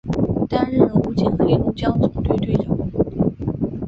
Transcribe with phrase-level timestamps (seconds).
[0.49, 2.75] 担任武警黑龙江总队队长。